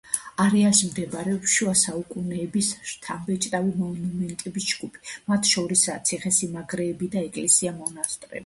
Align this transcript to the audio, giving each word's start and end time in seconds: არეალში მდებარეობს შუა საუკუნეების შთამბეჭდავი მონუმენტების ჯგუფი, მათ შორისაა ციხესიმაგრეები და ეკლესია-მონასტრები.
არეალში 0.43 0.87
მდებარეობს 0.91 1.51
შუა 1.57 1.73
საუკუნეების 1.81 2.69
შთამბეჭდავი 2.93 3.75
მონუმენტების 3.83 4.71
ჯგუფი, 4.73 5.15
მათ 5.31 5.53
შორისაა 5.55 6.03
ციხესიმაგრეები 6.11 7.15
და 7.19 7.25
ეკლესია-მონასტრები. 7.31 8.37